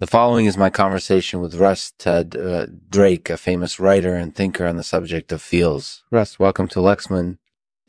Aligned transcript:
The 0.00 0.06
following 0.06 0.46
is 0.46 0.56
my 0.56 0.70
conversation 0.70 1.42
with 1.42 1.56
Russ 1.56 1.92
Ted 1.98 2.34
uh, 2.34 2.68
Drake, 2.88 3.28
a 3.28 3.36
famous 3.36 3.78
writer 3.78 4.14
and 4.14 4.34
thinker 4.34 4.64
on 4.64 4.78
the 4.78 4.82
subject 4.82 5.30
of 5.30 5.42
feels. 5.42 6.04
Russ, 6.10 6.38
welcome 6.38 6.68
to 6.68 6.78
Lexman. 6.78 7.36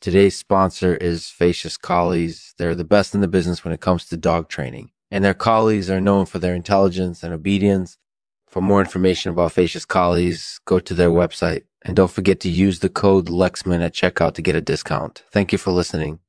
Today's 0.00 0.38
sponsor 0.38 0.94
is 0.94 1.26
Facious 1.26 1.76
Collies. 1.76 2.54
They're 2.58 2.76
the 2.76 2.84
best 2.84 3.16
in 3.16 3.22
the 3.22 3.26
business 3.26 3.64
when 3.64 3.74
it 3.74 3.80
comes 3.80 4.06
to 4.06 4.16
dog 4.16 4.48
training, 4.48 4.92
and 5.10 5.24
their 5.24 5.34
collies 5.34 5.90
are 5.90 6.00
known 6.00 6.26
for 6.26 6.38
their 6.38 6.54
intelligence 6.54 7.24
and 7.24 7.34
obedience. 7.34 7.98
For 8.46 8.60
more 8.62 8.78
information 8.78 9.32
about 9.32 9.50
Facious 9.50 9.84
Collies, 9.84 10.60
go 10.64 10.78
to 10.78 10.94
their 10.94 11.10
website 11.10 11.64
and 11.82 11.96
don't 11.96 12.12
forget 12.12 12.38
to 12.42 12.48
use 12.48 12.78
the 12.78 12.88
code 12.88 13.26
Lexman 13.26 13.82
at 13.82 13.94
checkout 13.94 14.34
to 14.34 14.42
get 14.42 14.54
a 14.54 14.60
discount. 14.60 15.24
Thank 15.32 15.50
you 15.50 15.58
for 15.58 15.72
listening. 15.72 16.20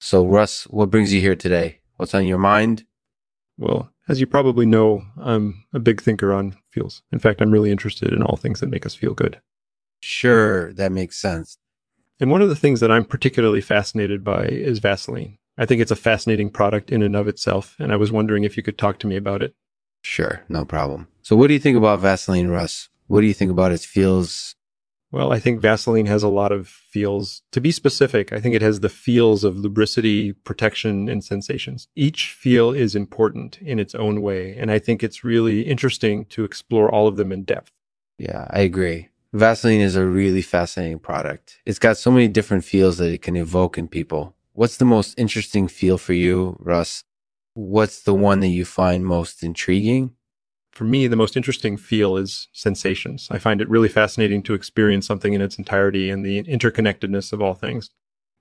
So, 0.00 0.26
Russ, 0.26 0.64
what 0.64 0.90
brings 0.90 1.12
you 1.14 1.20
here 1.20 1.36
today? 1.36 1.82
What's 1.98 2.16
on 2.16 2.26
your 2.26 2.38
mind? 2.38 2.84
Well, 3.56 3.92
as 4.10 4.20
you 4.20 4.26
probably 4.26 4.66
know, 4.66 5.04
I'm 5.16 5.64
a 5.72 5.78
big 5.78 6.02
thinker 6.02 6.32
on 6.32 6.56
feels. 6.70 7.00
In 7.12 7.20
fact, 7.20 7.40
I'm 7.40 7.52
really 7.52 7.70
interested 7.70 8.12
in 8.12 8.24
all 8.24 8.36
things 8.36 8.58
that 8.58 8.68
make 8.68 8.84
us 8.84 8.96
feel 8.96 9.14
good. 9.14 9.40
Sure, 10.00 10.72
that 10.72 10.90
makes 10.90 11.16
sense. 11.16 11.56
And 12.18 12.28
one 12.28 12.42
of 12.42 12.48
the 12.48 12.56
things 12.56 12.80
that 12.80 12.90
I'm 12.90 13.04
particularly 13.04 13.60
fascinated 13.60 14.24
by 14.24 14.46
is 14.46 14.80
Vaseline. 14.80 15.38
I 15.56 15.64
think 15.64 15.80
it's 15.80 15.92
a 15.92 15.96
fascinating 15.96 16.50
product 16.50 16.90
in 16.90 17.02
and 17.02 17.14
of 17.14 17.28
itself, 17.28 17.76
and 17.78 17.92
I 17.92 17.96
was 17.96 18.10
wondering 18.10 18.42
if 18.42 18.56
you 18.56 18.64
could 18.64 18.78
talk 18.78 18.98
to 18.98 19.06
me 19.06 19.14
about 19.16 19.42
it. 19.42 19.54
Sure, 20.02 20.42
no 20.48 20.64
problem. 20.64 21.06
So, 21.22 21.36
what 21.36 21.46
do 21.46 21.54
you 21.54 21.60
think 21.60 21.76
about 21.76 22.00
Vaseline, 22.00 22.48
Russ? 22.48 22.88
What 23.06 23.20
do 23.20 23.28
you 23.28 23.34
think 23.34 23.52
about 23.52 23.70
its 23.70 23.84
feels 23.84 24.56
well, 25.12 25.32
I 25.32 25.40
think 25.40 25.60
Vaseline 25.60 26.06
has 26.06 26.22
a 26.22 26.28
lot 26.28 26.52
of 26.52 26.68
feels. 26.68 27.42
To 27.52 27.60
be 27.60 27.72
specific, 27.72 28.32
I 28.32 28.40
think 28.40 28.54
it 28.54 28.62
has 28.62 28.80
the 28.80 28.88
feels 28.88 29.42
of 29.42 29.56
lubricity, 29.56 30.32
protection, 30.32 31.08
and 31.08 31.24
sensations. 31.24 31.88
Each 31.96 32.32
feel 32.32 32.72
is 32.72 32.94
important 32.94 33.58
in 33.60 33.78
its 33.78 33.94
own 33.94 34.22
way. 34.22 34.56
And 34.56 34.70
I 34.70 34.78
think 34.78 35.02
it's 35.02 35.24
really 35.24 35.62
interesting 35.62 36.26
to 36.26 36.44
explore 36.44 36.90
all 36.90 37.08
of 37.08 37.16
them 37.16 37.32
in 37.32 37.42
depth. 37.42 37.72
Yeah, 38.18 38.46
I 38.50 38.60
agree. 38.60 39.08
Vaseline 39.32 39.80
is 39.80 39.96
a 39.96 40.06
really 40.06 40.42
fascinating 40.42 40.98
product. 40.98 41.58
It's 41.64 41.78
got 41.78 41.96
so 41.96 42.10
many 42.10 42.28
different 42.28 42.64
feels 42.64 42.98
that 42.98 43.12
it 43.12 43.22
can 43.22 43.36
evoke 43.36 43.78
in 43.78 43.88
people. 43.88 44.36
What's 44.52 44.76
the 44.76 44.84
most 44.84 45.18
interesting 45.18 45.68
feel 45.68 45.98
for 45.98 46.12
you, 46.12 46.56
Russ? 46.60 47.04
What's 47.54 48.02
the 48.02 48.14
one 48.14 48.40
that 48.40 48.48
you 48.48 48.64
find 48.64 49.04
most 49.04 49.42
intriguing? 49.42 50.14
For 50.80 50.84
me, 50.84 51.06
the 51.06 51.14
most 51.14 51.36
interesting 51.36 51.76
feel 51.76 52.16
is 52.16 52.48
sensations. 52.54 53.28
I 53.30 53.36
find 53.38 53.60
it 53.60 53.68
really 53.68 53.90
fascinating 53.90 54.42
to 54.44 54.54
experience 54.54 55.06
something 55.06 55.34
in 55.34 55.42
its 55.42 55.58
entirety 55.58 56.08
and 56.08 56.24
the 56.24 56.42
interconnectedness 56.44 57.34
of 57.34 57.42
all 57.42 57.52
things. 57.52 57.90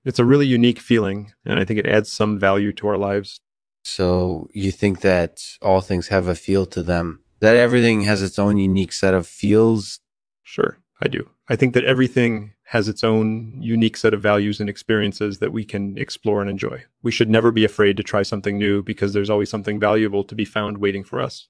It's 0.05 0.19
a 0.19 0.23
really 0.23 0.47
unique 0.47 0.79
feeling, 0.79 1.33
and 1.43 1.59
I 1.59 1.65
think 1.65 1.79
it 1.79 1.85
adds 1.85 2.09
some 2.09 2.39
value 2.39 2.71
to 2.71 2.87
our 2.87 2.97
lives. 2.97 3.41
So, 3.83 4.47
you 4.53 4.71
think 4.71 5.01
that 5.01 5.41
all 5.61 5.81
things 5.81 6.07
have 6.07 6.29
a 6.29 6.33
feel 6.33 6.65
to 6.67 6.81
them, 6.81 7.25
that 7.41 7.57
everything 7.57 8.03
has 8.03 8.21
its 8.21 8.39
own 8.39 8.55
unique 8.55 8.93
set 8.93 9.13
of 9.13 9.27
feels? 9.27 9.99
Sure, 10.41 10.77
I 11.01 11.09
do. 11.09 11.29
I 11.49 11.57
think 11.57 11.73
that 11.73 11.83
everything 11.83 12.53
has 12.67 12.87
its 12.87 13.03
own 13.03 13.61
unique 13.61 13.97
set 13.97 14.13
of 14.13 14.21
values 14.21 14.61
and 14.61 14.69
experiences 14.69 15.39
that 15.39 15.51
we 15.51 15.65
can 15.65 15.97
explore 15.97 16.39
and 16.39 16.49
enjoy. 16.49 16.85
We 17.03 17.11
should 17.11 17.29
never 17.29 17.51
be 17.51 17.65
afraid 17.65 17.97
to 17.97 18.03
try 18.03 18.23
something 18.23 18.57
new 18.57 18.81
because 18.81 19.11
there's 19.11 19.29
always 19.29 19.49
something 19.49 19.77
valuable 19.77 20.23
to 20.23 20.35
be 20.35 20.45
found 20.45 20.77
waiting 20.77 21.03
for 21.03 21.19
us. 21.19 21.49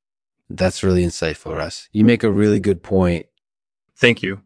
That's 0.50 0.84
really 0.84 1.04
insightful, 1.04 1.56
Russ. 1.56 1.90
You 1.92 2.04
make 2.04 2.24
a 2.24 2.32
really 2.32 2.60
good 2.60 2.82
point. 2.82 3.28
Thank 3.96 4.24
you. 4.24 4.42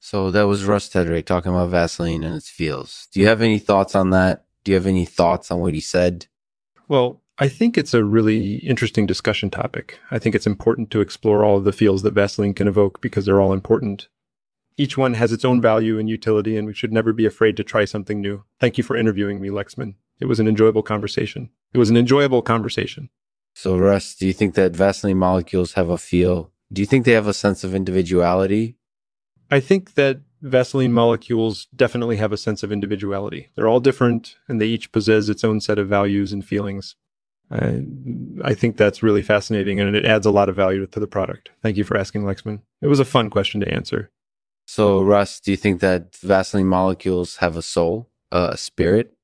So 0.00 0.30
that 0.30 0.46
was 0.46 0.64
Russ 0.64 0.88
Tedrake 0.88 1.26
talking 1.26 1.50
about 1.50 1.70
Vaseline 1.70 2.22
and 2.22 2.34
its 2.34 2.50
feels. 2.50 3.08
Do 3.12 3.20
you 3.20 3.26
have 3.26 3.42
any 3.42 3.58
thoughts 3.58 3.94
on 3.94 4.10
that? 4.10 4.44
Do 4.64 4.72
you 4.72 4.76
have 4.76 4.86
any 4.86 5.04
thoughts 5.04 5.50
on 5.50 5.60
what 5.60 5.74
he 5.74 5.80
said? 5.80 6.26
Well, 6.88 7.22
I 7.38 7.48
think 7.48 7.78
it's 7.78 7.94
a 7.94 8.04
really 8.04 8.56
interesting 8.56 9.06
discussion 9.06 9.50
topic. 9.50 9.98
I 10.10 10.18
think 10.18 10.34
it's 10.34 10.46
important 10.46 10.90
to 10.90 11.00
explore 11.00 11.44
all 11.44 11.58
of 11.58 11.64
the 11.64 11.72
feels 11.72 12.02
that 12.02 12.14
Vaseline 12.14 12.54
can 12.54 12.68
evoke 12.68 13.00
because 13.00 13.26
they're 13.26 13.40
all 13.40 13.52
important. 13.52 14.08
Each 14.76 14.96
one 14.96 15.14
has 15.14 15.32
its 15.32 15.44
own 15.44 15.60
value 15.60 15.98
and 15.98 16.08
utility, 16.08 16.56
and 16.56 16.66
we 16.66 16.74
should 16.74 16.92
never 16.92 17.12
be 17.12 17.26
afraid 17.26 17.56
to 17.56 17.64
try 17.64 17.84
something 17.84 18.20
new. 18.20 18.44
Thank 18.60 18.78
you 18.78 18.84
for 18.84 18.96
interviewing 18.96 19.40
me, 19.40 19.48
Lexman. 19.48 19.94
It 20.20 20.26
was 20.26 20.40
an 20.40 20.48
enjoyable 20.48 20.82
conversation. 20.82 21.50
It 21.72 21.78
was 21.78 21.90
an 21.90 21.96
enjoyable 21.96 22.42
conversation. 22.42 23.08
So, 23.58 23.76
Russ, 23.76 24.14
do 24.14 24.24
you 24.24 24.32
think 24.32 24.54
that 24.54 24.76
Vaseline 24.76 25.18
molecules 25.18 25.72
have 25.72 25.88
a 25.88 25.98
feel? 25.98 26.52
Do 26.72 26.80
you 26.80 26.86
think 26.86 27.04
they 27.04 27.10
have 27.14 27.26
a 27.26 27.34
sense 27.34 27.64
of 27.64 27.74
individuality? 27.74 28.76
I 29.50 29.58
think 29.58 29.94
that 29.94 30.20
Vaseline 30.40 30.92
molecules 30.92 31.66
definitely 31.74 32.18
have 32.18 32.30
a 32.30 32.36
sense 32.36 32.62
of 32.62 32.70
individuality. 32.70 33.48
They're 33.56 33.66
all 33.66 33.80
different 33.80 34.36
and 34.46 34.60
they 34.60 34.66
each 34.66 34.92
possess 34.92 35.28
its 35.28 35.42
own 35.42 35.60
set 35.60 35.76
of 35.76 35.88
values 35.88 36.32
and 36.32 36.44
feelings. 36.44 36.94
I, 37.50 37.82
I 38.44 38.54
think 38.54 38.76
that's 38.76 39.02
really 39.02 39.22
fascinating 39.22 39.80
and 39.80 39.96
it 39.96 40.04
adds 40.04 40.24
a 40.24 40.30
lot 40.30 40.48
of 40.48 40.54
value 40.54 40.86
to 40.86 41.00
the 41.00 41.08
product. 41.08 41.50
Thank 41.60 41.76
you 41.76 41.82
for 41.82 41.96
asking, 41.96 42.22
Lexman. 42.22 42.60
It 42.80 42.86
was 42.86 43.00
a 43.00 43.04
fun 43.04 43.28
question 43.28 43.60
to 43.62 43.74
answer. 43.74 44.12
So, 44.68 45.02
Russ, 45.02 45.40
do 45.40 45.50
you 45.50 45.56
think 45.56 45.80
that 45.80 46.14
Vaseline 46.14 46.68
molecules 46.68 47.38
have 47.38 47.56
a 47.56 47.62
soul, 47.62 48.08
a 48.30 48.56
spirit? 48.56 49.17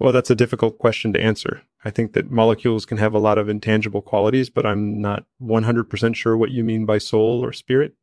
Well, 0.00 0.12
that's 0.12 0.30
a 0.30 0.34
difficult 0.34 0.78
question 0.78 1.12
to 1.12 1.22
answer. 1.22 1.60
I 1.84 1.90
think 1.90 2.14
that 2.14 2.30
molecules 2.30 2.86
can 2.86 2.96
have 2.96 3.12
a 3.12 3.18
lot 3.18 3.36
of 3.36 3.50
intangible 3.50 4.00
qualities, 4.00 4.48
but 4.48 4.64
I'm 4.64 4.98
not 4.98 5.26
100% 5.42 6.14
sure 6.14 6.38
what 6.38 6.50
you 6.50 6.64
mean 6.64 6.86
by 6.86 6.96
soul 6.96 7.44
or 7.44 7.52
spirit, 7.52 7.94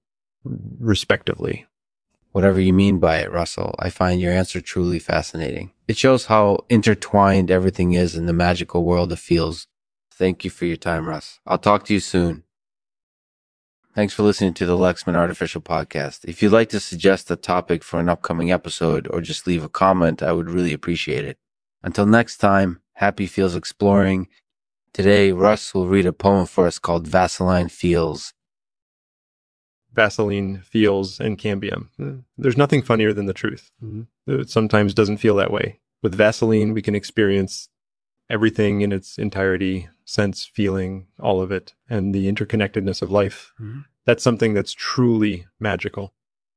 respectively. 0.43 1.65
Whatever 2.33 2.61
you 2.61 2.71
mean 2.71 2.99
by 2.99 3.17
it, 3.17 3.31
Russell, 3.31 3.73
I 3.79 3.89
find 3.89 4.21
your 4.21 4.31
answer 4.31 4.61
truly 4.61 4.99
fascinating. 4.99 5.71
It 5.87 5.97
shows 5.97 6.27
how 6.27 6.65
intertwined 6.69 7.49
everything 7.49 7.93
is 7.93 8.15
in 8.15 8.27
the 8.27 8.33
magical 8.33 8.83
world 8.83 9.11
of 9.11 9.19
feels. 9.19 9.65
Thank 10.11 10.43
you 10.43 10.51
for 10.51 10.65
your 10.65 10.77
time, 10.77 11.07
Russ. 11.07 11.39
I'll 11.47 11.57
talk 11.57 11.83
to 11.85 11.93
you 11.95 11.99
soon. 11.99 12.43
Thanks 13.95 14.13
for 14.13 14.21
listening 14.21 14.53
to 14.53 14.67
the 14.67 14.77
Lexman 14.77 15.15
Artificial 15.15 15.61
Podcast. 15.61 16.25
If 16.25 16.43
you'd 16.43 16.51
like 16.51 16.69
to 16.69 16.79
suggest 16.79 17.31
a 17.31 17.35
topic 17.35 17.83
for 17.83 17.99
an 17.99 18.07
upcoming 18.09 18.51
episode 18.51 19.07
or 19.09 19.19
just 19.19 19.47
leave 19.47 19.63
a 19.63 19.69
comment, 19.69 20.21
I 20.21 20.31
would 20.31 20.51
really 20.51 20.73
appreciate 20.73 21.25
it. 21.25 21.39
Until 21.83 22.05
next 22.05 22.37
time, 22.37 22.81
Happy 22.93 23.27
Feels 23.27 23.55
Exploring. 23.55 24.27
Today, 24.93 25.31
Russ 25.31 25.73
will 25.73 25.87
read 25.87 26.05
a 26.05 26.13
poem 26.13 26.45
for 26.45 26.65
us 26.65 26.79
called 26.79 27.07
Vaseline 27.07 27.69
Feels. 27.69 28.33
Vaseline 29.93 30.61
feels 30.61 31.19
and 31.19 31.37
cambium. 31.39 31.89
There's 32.37 32.57
nothing 32.57 32.83
funnier 32.83 33.13
than 33.13 33.25
the 33.25 33.33
truth. 33.33 33.71
Mm-hmm. 33.83 34.41
It 34.41 34.49
sometimes 34.49 34.93
doesn't 34.93 35.17
feel 35.17 35.35
that 35.37 35.51
way. 35.51 35.79
With 36.03 36.13
Vaseline, 36.13 36.73
we 36.73 36.83
can 36.83 36.93
experience 36.93 37.69
everything 38.29 38.81
in 38.81 38.91
its 38.91 39.17
entirety 39.17 39.89
sense, 40.05 40.45
feeling, 40.45 41.07
all 41.19 41.41
of 41.41 41.51
it, 41.51 41.73
and 41.89 42.13
the 42.13 42.31
interconnectedness 42.31 43.01
of 43.01 43.09
life. 43.09 43.53
Mm-hmm. 43.59 43.79
That's 44.05 44.23
something 44.23 44.53
that's 44.53 44.73
truly 44.73 45.47
magical. 45.59 46.13